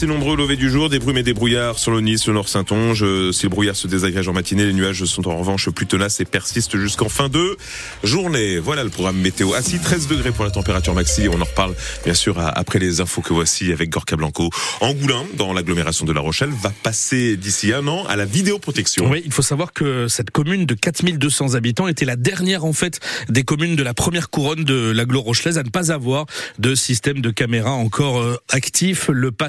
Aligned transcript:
C'est 0.00 0.06
nombreux 0.06 0.36
lever 0.36 0.54
du 0.54 0.70
jour, 0.70 0.88
des 0.88 1.00
brumes 1.00 1.18
et 1.18 1.24
des 1.24 1.34
brouillards 1.34 1.76
sur 1.76 1.90
le 1.90 2.00
Nice, 2.00 2.28
le 2.28 2.32
Nord 2.32 2.48
Saint-Onge. 2.48 3.04
Si 3.32 3.42
le 3.42 3.48
brouillard 3.48 3.74
se 3.74 3.88
désagrège 3.88 4.28
en 4.28 4.32
matinée, 4.32 4.64
les 4.64 4.72
nuages 4.72 5.04
sont 5.06 5.26
en 5.26 5.36
revanche 5.36 5.68
plus 5.70 5.88
tenaces 5.88 6.20
et 6.20 6.24
persistent 6.24 6.76
jusqu'en 6.76 7.08
fin 7.08 7.28
de 7.28 7.56
journée. 8.04 8.60
Voilà 8.60 8.84
le 8.84 8.90
programme 8.90 9.18
météo. 9.18 9.54
Assis 9.54 9.80
13 9.80 10.06
degrés 10.06 10.30
pour 10.30 10.44
la 10.44 10.52
température 10.52 10.94
maxi. 10.94 11.26
On 11.28 11.40
en 11.40 11.44
reparle 11.44 11.74
bien 12.04 12.14
sûr 12.14 12.38
après 12.38 12.78
les 12.78 13.00
infos 13.00 13.22
que 13.22 13.32
voici 13.32 13.72
avec 13.72 13.90
Gorka 13.90 14.14
Blanco. 14.14 14.50
Angoulin, 14.80 15.24
dans 15.34 15.52
l'agglomération 15.52 16.06
de 16.06 16.12
La 16.12 16.20
Rochelle, 16.20 16.50
va 16.50 16.72
passer 16.84 17.36
d'ici 17.36 17.72
un 17.72 17.88
an 17.88 18.04
à 18.06 18.14
la 18.14 18.24
vidéoprotection. 18.24 19.10
Oui, 19.10 19.22
il 19.24 19.32
faut 19.32 19.42
savoir 19.42 19.72
que 19.72 20.06
cette 20.06 20.30
commune 20.30 20.64
de 20.64 20.74
4200 20.74 21.54
habitants 21.54 21.88
était 21.88 22.04
la 22.04 22.14
dernière 22.14 22.64
en 22.64 22.72
fait 22.72 23.00
des 23.28 23.42
communes 23.42 23.74
de 23.74 23.82
la 23.82 23.94
première 23.94 24.30
couronne 24.30 24.62
de 24.62 24.92
l'agglo 24.92 25.20
rochelaise 25.22 25.58
à 25.58 25.64
ne 25.64 25.70
pas 25.70 25.90
avoir 25.90 26.26
de 26.60 26.76
système 26.76 27.20
de 27.20 27.30
caméra 27.30 27.72
encore 27.72 28.20
euh, 28.20 28.36
actif. 28.48 29.08
Le 29.12 29.32
pas, 29.32 29.48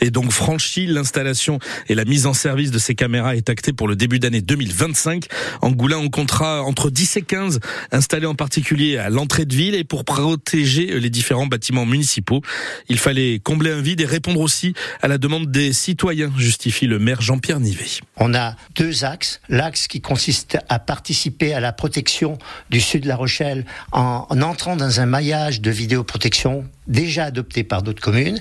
et 0.00 0.10
donc 0.10 0.32
franchi. 0.32 0.86
L'installation 0.86 1.58
et 1.88 1.94
la 1.94 2.04
mise 2.04 2.26
en 2.26 2.34
service 2.34 2.70
de 2.70 2.78
ces 2.78 2.94
caméras 2.94 3.36
est 3.36 3.50
actée 3.50 3.72
pour 3.72 3.88
le 3.88 3.96
début 3.96 4.18
d'année 4.18 4.40
2025. 4.40 5.26
Angoulin, 5.62 5.98
on 5.98 6.08
comptera 6.08 6.62
entre 6.62 6.90
10 6.90 7.16
et 7.16 7.22
15 7.22 7.60
installés 7.92 8.26
en 8.26 8.34
particulier 8.34 8.98
à 8.98 9.10
l'entrée 9.10 9.44
de 9.44 9.54
ville 9.54 9.74
et 9.74 9.84
pour 9.84 10.04
protéger 10.04 10.98
les 10.98 11.10
différents 11.10 11.46
bâtiments 11.46 11.86
municipaux. 11.86 12.42
Il 12.88 12.98
fallait 12.98 13.40
combler 13.42 13.70
un 13.70 13.80
vide 13.80 14.00
et 14.00 14.06
répondre 14.06 14.40
aussi 14.40 14.74
à 15.02 15.08
la 15.08 15.18
demande 15.18 15.50
des 15.50 15.72
citoyens, 15.72 16.32
justifie 16.36 16.86
le 16.86 16.98
maire 16.98 17.20
Jean-Pierre 17.20 17.60
Nivet. 17.60 18.00
On 18.16 18.34
a 18.34 18.56
deux 18.76 19.04
axes. 19.04 19.40
L'axe 19.48 19.86
qui 19.86 20.00
consiste 20.00 20.58
à 20.68 20.78
participer 20.78 21.54
à 21.54 21.60
la 21.60 21.72
protection 21.72 22.38
du 22.70 22.80
sud 22.80 23.02
de 23.02 23.08
la 23.08 23.16
Rochelle 23.16 23.64
en, 23.92 24.26
en 24.28 24.42
entrant 24.42 24.76
dans 24.76 25.00
un 25.00 25.06
maillage 25.06 25.60
de 25.60 25.70
vidéoprotection 25.70 26.64
déjà 26.88 27.24
adopté 27.24 27.64
par 27.64 27.82
d'autres 27.82 28.02
communes. 28.02 28.40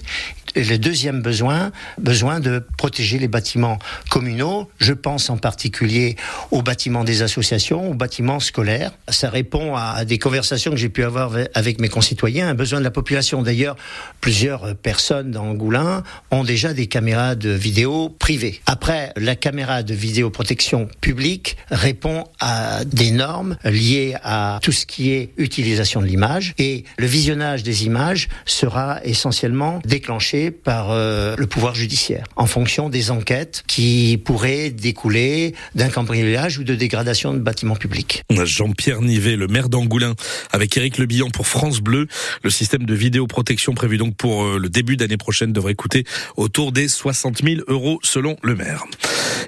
Le 0.55 0.77
deuxième 0.77 1.21
besoin, 1.21 1.71
besoin 1.99 2.39
de 2.39 2.63
protéger 2.77 3.19
les 3.19 3.27
bâtiments 3.27 3.77
communaux. 4.09 4.69
Je 4.79 4.93
pense 4.93 5.29
en 5.29 5.37
particulier 5.37 6.15
aux 6.49 6.63
bâtiments 6.63 7.03
des 7.03 7.21
associations, 7.21 7.91
aux 7.91 7.93
bâtiments 7.93 8.39
scolaires. 8.39 8.91
Ça 9.09 9.29
répond 9.29 9.75
à 9.75 10.03
des 10.03 10.17
conversations 10.17 10.71
que 10.71 10.77
j'ai 10.77 10.89
pu 10.89 11.03
avoir 11.03 11.35
avec 11.53 11.79
mes 11.79 11.89
concitoyens, 11.89 12.49
un 12.49 12.53
besoin 12.55 12.79
de 12.79 12.83
la 12.83 12.91
population. 12.91 13.43
D'ailleurs, 13.43 13.75
plusieurs 14.19 14.75
personnes 14.75 15.29
dans 15.29 15.45
Angoulin 15.45 16.01
ont 16.31 16.43
déjà 16.43 16.73
des 16.73 16.87
caméras 16.87 17.35
de 17.35 17.49
vidéo 17.51 18.09
privées. 18.09 18.61
Après, 18.65 19.11
la 19.15 19.35
caméra 19.35 19.83
de 19.83 19.93
vidéoprotection 19.93 20.89
publique 21.01 21.57
répond 21.69 22.23
à 22.39 22.83
des 22.85 23.11
normes 23.11 23.57
liées 23.63 24.15
à 24.23 24.59
tout 24.63 24.71
ce 24.71 24.87
qui 24.87 25.11
est 25.11 25.33
utilisation 25.37 26.01
de 26.01 26.07
l'image 26.07 26.55
et 26.57 26.83
le 26.97 27.05
visionnage 27.05 27.61
des 27.61 27.85
images 27.85 28.27
sera 28.45 28.99
essentiellement 29.03 29.81
déclenché 29.85 30.51
par 30.51 30.91
euh, 30.91 31.35
le 31.37 31.47
pouvoir 31.47 31.75
judiciaire 31.75 32.25
en 32.35 32.45
fonction 32.45 32.89
des 32.89 33.11
enquêtes 33.11 33.63
qui 33.67 34.21
pourraient 34.23 34.69
découler 34.69 35.53
d'un 35.75 35.89
cambriolage 35.89 36.57
ou 36.57 36.63
de 36.63 36.75
dégradation 36.75 37.33
de 37.33 37.39
bâtiments 37.39 37.75
publics. 37.75 38.23
Jean-Pierre 38.29 39.01
Nivet, 39.01 39.35
le 39.35 39.47
maire 39.47 39.69
d'Angoulin, 39.69 40.15
avec 40.51 40.75
Éric 40.77 40.97
Lebillon 40.97 41.29
pour 41.29 41.47
France 41.47 41.79
Bleu. 41.79 42.07
Le 42.43 42.49
système 42.49 42.85
de 42.85 42.93
vidéoprotection 42.93 43.73
prévu 43.73 43.97
donc 43.97 44.15
pour 44.15 44.43
euh, 44.43 44.59
le 44.59 44.69
début 44.69 44.97
d'année 44.97 45.17
prochaine 45.17 45.53
devrait 45.53 45.75
coûter 45.75 46.03
autour 46.35 46.71
des 46.71 46.87
60 46.87 47.43
000 47.43 47.61
euros 47.67 47.99
selon 48.03 48.37
le 48.41 48.55
maire. 48.55 48.83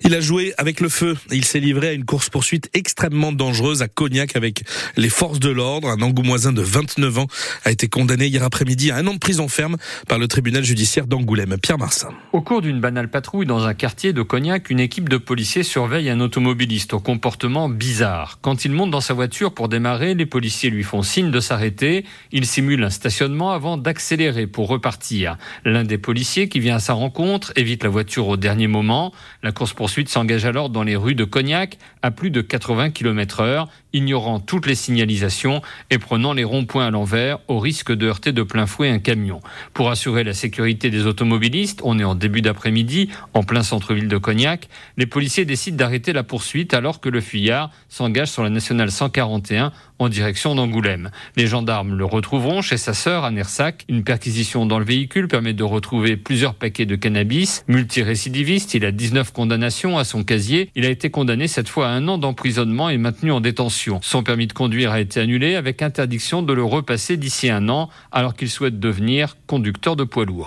Il 0.04 0.16
a 0.16 0.22
joué 0.22 0.54
avec 0.58 0.80
le 0.80 0.90
feu. 0.90 1.18
Il 1.32 1.46
s'est 1.46 1.60
livré 1.60 1.90
à 1.90 1.94
une 1.94 2.06
course-poursuite 2.06 2.70
extrêmement 2.74 3.32
dangereuse 3.32 3.82
à 3.82 3.88
Cognac 3.88 4.36
avec 4.36 4.64
les 4.96 5.10
forces 5.10 5.40
de 5.40 5.50
l'ordre. 5.50 5.90
Un 5.90 6.02
angoumoisin 6.02 6.54
de 6.54 6.62
29 6.62 7.18
ans 7.20 7.28
a 7.66 7.72
été 7.72 7.88
condamné 7.88 8.28
hier 8.28 8.44
après-midi 8.44 8.79
à 8.88 8.96
un 8.96 9.06
an 9.08 9.14
de 9.14 9.20
prison 9.20 9.50
ferme 9.50 9.76
par 10.08 10.18
le 10.18 10.28
tribunal 10.28 10.64
judiciaire 10.64 11.06
d'Angoulême. 11.06 11.58
Pierre 11.62 11.78
Marsin. 11.78 12.10
Au 12.32 12.42
cours 12.42 12.62
d'une 12.62 12.80
banale 12.80 13.10
patrouille 13.10 13.46
dans 13.46 13.66
un 13.66 13.74
quartier 13.74 14.14
de 14.14 14.22
Cognac, 14.22 14.70
une 14.70 14.80
équipe 14.80 15.10
de 15.10 15.18
policiers 15.18 15.64
surveille 15.64 16.10
un 16.10 16.22
automobiliste 16.22 16.94
au 16.94 17.00
comportement 17.00 17.68
bizarre. 17.68 18.40
Quand 18.42 18.64
il 18.64 18.72
monte 18.72 18.92
dans 18.92 19.02
sa 19.02 19.14
voiture 19.14 19.54
pour 19.54 19.68
démarrer, 19.68 20.14
les 20.14 20.26
policiers 20.26 20.70
lui 20.70 20.84
font 20.84 21.02
signe 21.02 21.32
de 21.32 21.40
s'arrêter. 21.42 22.06
Il 22.32 22.46
simule 22.46 22.84
un 22.84 22.90
stationnement 22.90 23.52
avant 23.52 23.76
d'accélérer 23.78 24.48
pour 24.48 24.70
repartir. 24.70 25.38
L'un 25.66 25.84
des 25.84 25.98
policiers 25.98 26.48
qui 26.48 26.62
vient 26.62 26.78
à 26.78 26.80
sa 26.80 26.94
rencontre 26.94 27.52
évite 27.58 27.84
la 27.84 27.90
voiture 27.90 28.28
au 28.30 28.38
dernier 28.38 28.68
moment. 28.68 29.12
La 29.44 29.52
course 29.52 29.74
poursuite 29.74 30.08
s'engage 30.08 30.46
alors 30.46 30.70
dans 30.70 30.84
les 30.84 30.96
rues 30.96 31.16
de 31.16 31.26
Cognac 31.26 31.78
à 32.02 32.12
plus 32.12 32.32
de 32.32 32.42
80 32.42 32.92
km 32.92 33.42
heure, 33.42 33.68
ignorant 33.94 34.40
toutes 34.40 34.68
les 34.68 34.76
signalisations 34.76 35.62
et 35.90 35.98
prenant 35.98 36.34
les 36.34 36.44
ronds-points 36.44 36.88
à 36.88 36.92
l'envers 36.92 37.40
au 37.48 37.60
risque 37.60 37.92
de 37.92 38.08
heurter 38.08 38.32
de 38.32 38.44
plein 38.44 38.68
fouet 38.70 38.90
un 38.90 39.00
camion. 39.00 39.42
Pour 39.74 39.92
assurer 39.92 40.24
la 40.24 40.34
sécurité 40.34 40.90
des 40.90 41.06
automobilistes, 41.06 41.82
on 41.84 42.00
est 42.00 42.06
en 42.06 42.16
début 42.16 42.42
d'après-midi, 42.42 43.10
en 43.34 43.44
plein 43.44 43.64
centre-ville 43.64 44.08
de 44.08 44.18
Cognac, 44.18 44.70
les 44.96 45.06
policiers 45.06 45.44
décident 45.44 45.76
d'arrêter 45.76 46.14
la 46.14 46.24
poursuite 46.24 46.74
alors 46.74 47.02
que 47.02 47.10
le 47.10 47.20
fuyard 47.20 47.72
s'engage 47.90 48.30
sur 48.30 48.44
la 48.44 48.50
nationale 48.50 48.92
141 48.92 49.74
en 50.00 50.10
direction 50.10 50.56
d'Angoulême. 50.56 51.12
Les 51.36 51.46
gendarmes 51.46 51.98
le 51.98 52.06
retrouveront 52.06 52.62
chez 52.62 52.78
sa 52.78 52.94
sœur 52.94 53.26
à 53.26 53.32
Nersac. 53.32 53.84
Une 53.90 54.04
perquisition 54.04 54.66
dans 54.66 54.80
le 54.80 54.86
véhicule 54.86 55.28
permet 55.28 55.54
de 55.54 55.64
retrouver 55.64 56.16
plusieurs 56.16 56.56
paquets 56.56 56.86
de 56.86 56.96
cannabis. 56.96 57.66
Multirécidiviste, 57.68 58.74
il 58.74 58.86
a 58.86 58.92
19 58.92 59.34
condamnations 59.34 59.98
à 59.98 60.06
son 60.06 60.24
casier. 60.24 60.72
Il 60.76 60.86
a 60.86 60.90
été 60.90 61.10
condamné 61.10 61.48
cette 61.48 61.68
fois 61.68 61.88
à 61.88 61.92
un 61.92 62.08
an 62.08 62.18
d'emprisonnement 62.18 62.90
et 62.90 62.98
maintenu 62.98 63.32
en 63.32 63.42
détention. 63.42 64.00
Son 64.02 64.24
permis 64.24 64.48
de 64.48 64.54
conduire 64.54 64.92
a 64.92 65.02
été 65.02 65.20
annulé 65.20 65.56
avec 65.56 65.82
interdiction 65.82 66.42
de 66.42 66.54
le 66.54 66.64
repasser 66.64 67.18
d'ici 67.18 67.50
un 67.50 67.68
an 67.68 67.90
alors 68.12 68.36
qu'il 68.36 68.50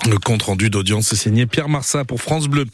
Le 0.08 0.18
compte 0.18 0.42
rendu 0.42 0.68
d'audience 0.68 1.12
est 1.12 1.16
signé 1.16 1.46
Pierre 1.46 1.68
Marsat 1.68 2.04
pour 2.04 2.20
France 2.20 2.48
Bleu. 2.48 2.66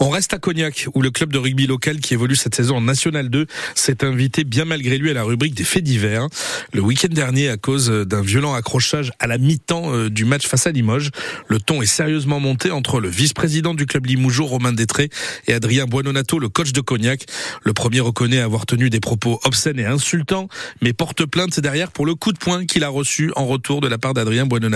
On 0.00 0.10
reste 0.10 0.34
à 0.34 0.38
Cognac 0.38 0.86
où 0.94 1.00
le 1.00 1.10
club 1.10 1.32
de 1.32 1.38
rugby 1.38 1.66
local 1.66 2.00
qui 2.00 2.14
évolue 2.14 2.36
cette 2.36 2.54
saison 2.54 2.76
en 2.76 2.80
National 2.80 3.30
2 3.30 3.46
s'est 3.74 4.04
invité 4.04 4.44
bien 4.44 4.64
malgré 4.64 4.98
lui 4.98 5.10
à 5.10 5.14
la 5.14 5.22
rubrique 5.22 5.54
des 5.54 5.64
faits 5.64 5.84
divers. 5.84 6.26
Le 6.72 6.80
week-end 6.80 7.08
dernier, 7.10 7.48
à 7.48 7.56
cause 7.56 7.88
d'un 7.88 8.20
violent 8.20 8.54
accrochage 8.54 9.12
à 9.18 9.26
la 9.26 9.38
mi-temps 9.38 9.94
euh, 9.94 10.10
du 10.10 10.24
match 10.24 10.46
face 10.46 10.66
à 10.66 10.72
Limoges, 10.72 11.10
le 11.48 11.58
ton 11.58 11.80
est 11.80 11.86
sérieusement 11.86 12.40
monté 12.40 12.70
entre 12.70 13.00
le 13.00 13.08
vice-président 13.08 13.74
du 13.74 13.86
club 13.86 14.06
Limougeau, 14.06 14.46
Romain 14.46 14.72
Détré, 14.72 15.08
et 15.46 15.54
Adrien 15.54 15.86
Buononato, 15.86 16.38
le 16.38 16.48
coach 16.48 16.72
de 16.72 16.80
Cognac. 16.80 17.26
Le 17.62 17.72
premier 17.72 18.00
reconnaît 18.00 18.40
avoir 18.40 18.66
tenu 18.66 18.90
des 18.90 19.00
propos 19.00 19.40
obscènes 19.44 19.78
et 19.78 19.86
insultants, 19.86 20.48
mais 20.80 20.92
porte 20.92 21.24
plainte 21.24 21.60
derrière 21.60 21.92
pour 21.92 22.06
le 22.06 22.14
coup 22.14 22.32
de 22.32 22.38
poing 22.38 22.66
qu'il 22.66 22.84
a 22.84 22.88
reçu 22.88 23.32
en 23.36 23.46
retour 23.46 23.80
de 23.80 23.88
la 23.88 23.98
part 23.98 24.14
d'Adrien 24.14 24.46
Buononato 24.46 24.71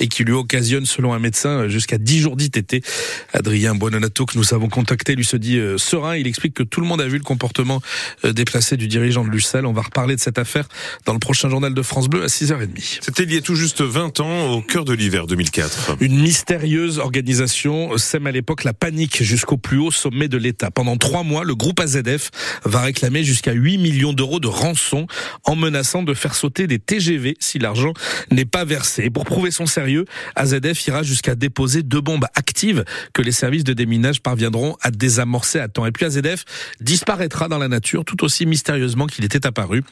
et 0.00 0.08
qui 0.08 0.24
lui 0.24 0.32
occasionne, 0.32 0.86
selon 0.86 1.12
un 1.12 1.18
médecin, 1.18 1.68
jusqu'à 1.68 1.98
10 1.98 2.20
jours 2.20 2.36
d'ITT. 2.36 2.84
Adrien 3.32 3.74
Buononato, 3.74 4.26
que 4.26 4.38
nous 4.38 4.54
avons 4.54 4.68
contacté, 4.68 5.14
lui 5.14 5.24
se 5.24 5.36
dit 5.36 5.58
euh, 5.58 5.78
serein. 5.78 6.16
Il 6.16 6.26
explique 6.26 6.54
que 6.54 6.62
tout 6.62 6.80
le 6.80 6.86
monde 6.86 7.00
a 7.00 7.06
vu 7.06 7.18
le 7.18 7.24
comportement 7.24 7.80
euh, 8.24 8.32
déplacé 8.32 8.76
du 8.76 8.88
dirigeant 8.88 9.24
de 9.24 9.30
l'USAL. 9.30 9.66
On 9.66 9.72
va 9.72 9.82
reparler 9.82 10.16
de 10.16 10.20
cette 10.20 10.38
affaire 10.38 10.68
dans 11.04 11.12
le 11.12 11.18
prochain 11.18 11.48
journal 11.48 11.74
de 11.74 11.82
France 11.82 12.08
Bleu 12.08 12.22
à 12.22 12.26
6h30. 12.26 12.98
C'était 13.00 13.24
il 13.24 13.34
y 13.34 13.36
a 13.36 13.40
tout 13.40 13.54
juste 13.54 13.82
20 13.82 14.20
ans, 14.20 14.52
au 14.52 14.62
cœur 14.62 14.84
de 14.84 14.92
l'hiver 14.92 15.26
2004. 15.26 15.96
Une 16.00 16.20
mystérieuse 16.20 16.98
organisation 16.98 17.96
sème 17.98 18.26
à 18.26 18.32
l'époque 18.32 18.64
la 18.64 18.72
panique 18.72 19.22
jusqu'au 19.22 19.56
plus 19.56 19.78
haut 19.78 19.90
sommet 19.90 20.28
de 20.28 20.36
l'État. 20.36 20.70
Pendant 20.70 20.96
trois 20.96 21.22
mois, 21.22 21.44
le 21.44 21.54
groupe 21.54 21.80
AZF 21.80 22.30
va 22.64 22.80
réclamer 22.80 23.24
jusqu'à 23.24 23.52
8 23.52 23.78
millions 23.78 24.12
d'euros 24.12 24.40
de 24.40 24.48
rançon 24.48 25.06
en 25.44 25.56
menaçant 25.56 26.02
de 26.02 26.14
faire 26.14 26.34
sauter 26.34 26.66
des 26.66 26.78
TGV 26.78 27.36
si 27.40 27.58
l'argent 27.58 27.92
n'est 28.30 28.44
pas 28.44 28.64
versé. 28.64 29.10
Pour 29.10 29.23
prouver 29.24 29.50
son 29.50 29.66
sérieux, 29.66 30.04
AZF 30.36 30.86
ira 30.86 31.02
jusqu'à 31.02 31.34
déposer 31.34 31.82
deux 31.82 32.00
bombes 32.00 32.26
actives 32.34 32.84
que 33.12 33.22
les 33.22 33.32
services 33.32 33.64
de 33.64 33.72
déminage 33.72 34.20
parviendront 34.20 34.76
à 34.80 34.90
désamorcer 34.90 35.58
à 35.58 35.68
temps. 35.68 35.86
Et 35.86 35.92
puis 35.92 36.04
AZF 36.04 36.44
disparaîtra 36.80 37.48
dans 37.48 37.58
la 37.58 37.68
nature 37.68 38.04
tout 38.04 38.24
aussi 38.24 38.46
mystérieusement 38.46 39.06
qu'il 39.06 39.24
était 39.24 39.46
apparu. 39.46 39.82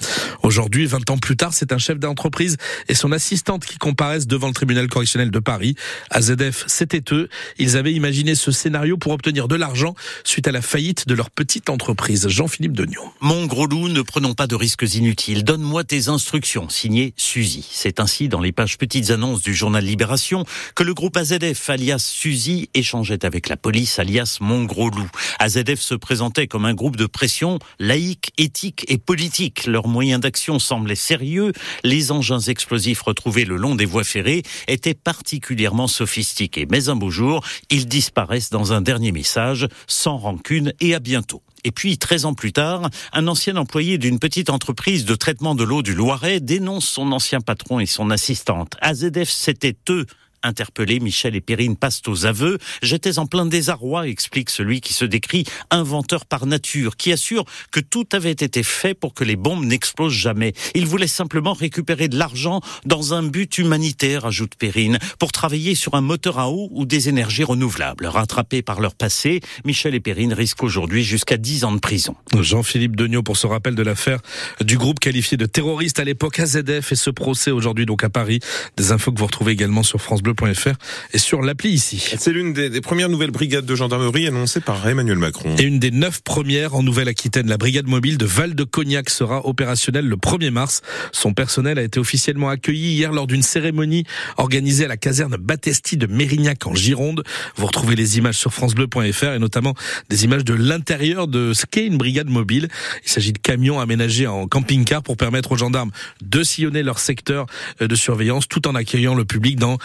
Aujourd'hui, 0.42 0.86
20 0.86 1.10
ans 1.10 1.18
plus 1.18 1.36
tard, 1.36 1.54
c'est 1.54 1.72
un 1.72 1.78
chef 1.78 1.98
d'entreprise 1.98 2.56
et 2.88 2.94
son 2.94 3.12
assistante 3.12 3.64
qui 3.64 3.78
comparaissent 3.78 4.26
devant 4.26 4.48
le 4.48 4.54
tribunal 4.54 4.88
correctionnel 4.88 5.30
de 5.30 5.38
Paris. 5.38 5.74
AZF, 6.10 6.64
c'était 6.66 7.02
eux. 7.12 7.28
Ils 7.58 7.76
avaient 7.76 7.92
imaginé 7.92 8.34
ce 8.34 8.50
scénario 8.50 8.96
pour 8.96 9.12
obtenir 9.12 9.48
de 9.48 9.56
l'argent 9.56 9.94
suite 10.24 10.46
à 10.48 10.52
la 10.52 10.62
faillite 10.62 11.08
de 11.08 11.14
leur 11.14 11.30
petite 11.30 11.70
entreprise. 11.70 12.28
Jean-Philippe 12.28 12.72
Degnon. 12.72 13.02
Mon 13.20 13.46
gros 13.46 13.66
loup, 13.66 13.88
ne 13.88 14.02
prenons 14.02 14.34
pas 14.34 14.46
de 14.46 14.54
risques 14.54 14.94
inutiles. 14.94 15.44
Donne-moi 15.44 15.84
tes 15.84 16.08
instructions. 16.08 16.68
Signé 16.68 17.14
Suzy. 17.16 17.66
C'est 17.70 18.00
ainsi 18.00 18.28
dans 18.28 18.40
les 18.40 18.52
pages 18.52 18.78
petites 18.78 19.10
annonces 19.10 19.21
du 19.22 19.54
journal 19.54 19.84
Libération 19.84 20.44
que 20.74 20.82
le 20.82 20.94
groupe 20.94 21.16
AZF, 21.16 21.70
alias 21.70 21.98
Suzy, 22.00 22.68
échangeait 22.74 23.24
avec 23.24 23.48
la 23.48 23.56
police, 23.56 23.98
alias 24.00 24.38
Mon 24.40 24.64
gros 24.64 24.90
loup. 24.90 25.08
AZF 25.38 25.80
se 25.80 25.94
présentait 25.94 26.48
comme 26.48 26.64
un 26.64 26.74
groupe 26.74 26.96
de 26.96 27.06
pression 27.06 27.60
laïque, 27.78 28.32
éthique 28.36 28.84
et 28.88 28.98
politique. 28.98 29.66
Leurs 29.66 29.86
moyens 29.86 30.20
d'action 30.20 30.58
semblaient 30.58 30.94
sérieux. 30.96 31.52
Les 31.84 32.10
engins 32.10 32.40
explosifs 32.40 33.02
retrouvés 33.02 33.44
le 33.44 33.56
long 33.56 33.76
des 33.76 33.86
voies 33.86 34.04
ferrées 34.04 34.42
étaient 34.66 34.94
particulièrement 34.94 35.86
sophistiqués. 35.86 36.66
Mais 36.68 36.88
un 36.88 36.96
beau 36.96 37.10
jour, 37.10 37.44
ils 37.70 37.86
disparaissent 37.86 38.50
dans 38.50 38.72
un 38.72 38.80
dernier 38.80 39.12
message, 39.12 39.68
sans 39.86 40.16
rancune 40.16 40.72
et 40.80 40.94
à 40.94 40.98
bientôt. 40.98 41.42
Et 41.64 41.70
puis, 41.70 41.98
13 41.98 42.24
ans 42.24 42.34
plus 42.34 42.52
tard, 42.52 42.90
un 43.12 43.28
ancien 43.28 43.56
employé 43.56 43.98
d'une 43.98 44.18
petite 44.18 44.50
entreprise 44.50 45.04
de 45.04 45.14
traitement 45.14 45.54
de 45.54 45.64
l'eau 45.64 45.82
du 45.82 45.94
Loiret 45.94 46.40
dénonce 46.40 46.86
son 46.86 47.12
ancien 47.12 47.40
patron 47.40 47.78
et 47.78 47.86
son 47.86 48.10
assistante. 48.10 48.76
AZF, 48.80 49.28
c'était 49.28 49.76
eux 49.88 50.06
Interpellés, 50.42 51.00
Michel 51.00 51.36
et 51.36 51.40
Perrine 51.40 51.76
passent 51.76 52.02
aux 52.06 52.26
aveux. 52.26 52.58
J'étais 52.82 53.18
en 53.18 53.26
plein 53.26 53.46
désarroi, 53.46 54.08
explique 54.08 54.50
celui 54.50 54.80
qui 54.80 54.92
se 54.92 55.04
décrit 55.04 55.44
inventeur 55.70 56.26
par 56.26 56.46
nature, 56.46 56.96
qui 56.96 57.12
assure 57.12 57.44
que 57.70 57.80
tout 57.80 58.06
avait 58.12 58.30
été 58.30 58.62
fait 58.62 58.94
pour 58.94 59.14
que 59.14 59.24
les 59.24 59.36
bombes 59.36 59.64
n'explosent 59.64 60.12
jamais. 60.12 60.52
Il 60.74 60.86
voulait 60.86 61.06
simplement 61.06 61.52
récupérer 61.52 62.08
de 62.08 62.18
l'argent 62.18 62.60
dans 62.84 63.14
un 63.14 63.22
but 63.22 63.58
humanitaire, 63.58 64.26
ajoute 64.26 64.54
Perrine, 64.56 64.98
pour 65.18 65.32
travailler 65.32 65.74
sur 65.74 65.94
un 65.94 66.00
moteur 66.00 66.38
à 66.38 66.50
eau 66.50 66.68
ou 66.72 66.86
des 66.86 67.08
énergies 67.08 67.44
renouvelables. 67.44 68.06
Rattrapés 68.06 68.62
par 68.62 68.80
leur 68.80 68.94
passé, 68.94 69.40
Michel 69.64 69.94
et 69.94 70.00
Perrine 70.00 70.32
risquent 70.32 70.62
aujourd'hui 70.62 71.04
jusqu'à 71.04 71.36
10 71.36 71.64
ans 71.64 71.72
de 71.72 71.80
prison. 71.80 72.14
Jean-Philippe 72.38 72.96
Degnaud 72.96 73.22
pour 73.22 73.36
ce 73.36 73.46
rappel 73.46 73.74
de 73.74 73.82
l'affaire 73.82 74.20
du 74.60 74.78
groupe 74.78 75.00
qualifié 75.00 75.36
de 75.36 75.46
terroriste 75.46 76.00
à 76.00 76.04
l'époque 76.04 76.38
AZF 76.40 76.92
et 76.92 76.96
ce 76.96 77.10
procès 77.10 77.50
aujourd'hui 77.50 77.86
donc 77.86 78.04
à 78.04 78.10
Paris. 78.10 78.40
Des 78.76 78.92
infos 78.92 79.12
que 79.12 79.18
vous 79.18 79.26
retrouvez 79.26 79.52
également 79.52 79.82
sur 79.82 80.00
francebleu.fr 80.32 80.76
et 81.12 81.18
sur 81.18 81.42
l'appli 81.42 81.70
ici. 81.70 82.14
C'est 82.18 82.32
l'une 82.32 82.52
des, 82.52 82.70
des, 82.70 82.80
premières 82.80 83.08
nouvelles 83.08 83.30
brigades 83.30 83.64
de 83.64 83.74
gendarmerie 83.74 84.26
annoncées 84.26 84.60
par 84.60 84.86
Emmanuel 84.86 85.18
Macron. 85.18 85.54
Et 85.58 85.62
une 85.62 85.78
des 85.78 85.90
neuf 85.90 86.22
premières 86.22 86.74
en 86.74 86.82
Nouvelle-Aquitaine. 86.82 87.48
La 87.48 87.56
brigade 87.56 87.86
mobile 87.86 88.18
de 88.18 88.26
Val-de-Cognac 88.26 89.10
sera 89.10 89.46
opérationnelle 89.46 90.06
le 90.06 90.16
1er 90.16 90.50
mars. 90.50 90.82
Son 91.12 91.34
personnel 91.34 91.78
a 91.78 91.82
été 91.82 92.00
officiellement 92.00 92.48
accueilli 92.48 92.94
hier 92.94 93.12
lors 93.12 93.26
d'une 93.26 93.42
cérémonie 93.42 94.04
organisée 94.36 94.84
à 94.84 94.88
la 94.88 94.96
caserne 94.96 95.36
Battesti 95.36 95.96
de 95.96 96.06
Mérignac 96.06 96.66
en 96.66 96.74
Gironde. 96.74 97.22
Vous 97.56 97.66
retrouvez 97.66 97.96
les 97.96 98.18
images 98.18 98.36
sur 98.36 98.52
francebleu.fr 98.52 99.32
et 99.34 99.38
notamment 99.38 99.74
des 100.08 100.24
images 100.24 100.44
de 100.44 100.54
l'intérieur 100.54 101.28
de 101.28 101.52
ce 101.52 101.66
qu'est 101.66 101.86
une 101.86 101.98
brigade 101.98 102.28
mobile. 102.28 102.68
Il 103.04 103.10
s'agit 103.10 103.32
de 103.32 103.38
camions 103.38 103.80
aménagés 103.80 104.26
en 104.26 104.46
camping-car 104.46 105.02
pour 105.02 105.16
permettre 105.16 105.52
aux 105.52 105.56
gendarmes 105.56 105.90
de 106.22 106.42
sillonner 106.42 106.82
leur 106.82 106.98
secteur 106.98 107.46
de 107.80 107.94
surveillance 107.94 108.48
tout 108.48 108.66
en 108.68 108.74
accueillant 108.74 109.14
le 109.14 109.24
public 109.24 109.58
dans 109.58 109.78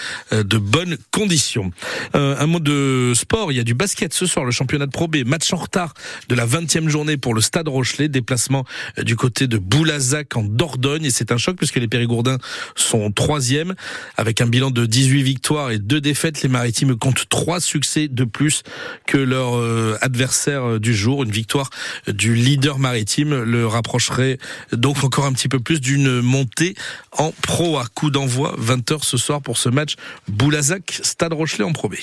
de 0.43 0.57
bonnes 0.57 0.97
conditions. 1.11 1.71
Euh, 2.15 2.35
un 2.39 2.45
mot 2.47 2.59
de 2.59 3.13
sport, 3.15 3.51
il 3.51 3.55
y 3.55 3.59
a 3.59 3.63
du 3.63 3.73
basket 3.73 4.13
ce 4.13 4.25
soir, 4.25 4.45
le 4.45 4.51
championnat 4.51 4.85
de 4.85 4.91
Pro 4.91 5.07
B, 5.07 5.17
match 5.25 5.51
en 5.53 5.57
retard 5.57 5.93
de 6.29 6.35
la 6.35 6.45
20e 6.45 6.87
journée 6.87 7.17
pour 7.17 7.33
le 7.33 7.41
Stade 7.41 7.67
Rochelet, 7.67 8.07
déplacement 8.07 8.65
du 9.01 9.15
côté 9.15 9.47
de 9.47 9.57
Boulazac 9.57 10.35
en 10.35 10.43
Dordogne 10.43 11.05
et 11.05 11.11
c'est 11.11 11.31
un 11.31 11.37
choc 11.37 11.57
puisque 11.57 11.77
les 11.77 11.87
Périgourdins 11.87 12.37
sont 12.75 13.11
troisième 13.11 13.75
avec 14.15 14.41
un 14.41 14.47
bilan 14.47 14.71
de 14.71 14.85
18 14.85 15.23
victoires 15.23 15.71
et 15.71 15.79
deux 15.79 16.01
défaites. 16.01 16.41
Les 16.43 16.49
Maritimes 16.49 16.95
comptent 16.95 17.27
trois 17.29 17.59
succès 17.59 18.07
de 18.07 18.23
plus 18.23 18.63
que 19.05 19.17
leur 19.17 19.57
euh, 19.57 19.97
adversaire 20.01 20.79
du 20.79 20.95
jour. 20.95 21.23
Une 21.23 21.31
victoire 21.31 21.69
du 22.07 22.35
leader 22.35 22.79
maritime 22.79 23.43
le 23.43 23.67
rapprocherait 23.67 24.37
donc 24.71 25.03
encore 25.03 25.25
un 25.25 25.33
petit 25.33 25.49
peu 25.49 25.59
plus 25.59 25.81
d'une 25.81 26.21
montée 26.21 26.75
en 27.17 27.31
Pro 27.41 27.77
A. 27.77 27.85
Coup 27.95 28.09
d'envoi 28.09 28.55
20h 28.59 29.03
ce 29.03 29.17
soir 29.17 29.41
pour 29.41 29.57
ce 29.57 29.69
match 29.69 29.95
Boulazac 30.27 31.01
Stade 31.03 31.33
Rochelet 31.33 31.63
en 31.63 31.73
Pro 31.73 31.89
B. 31.89 31.95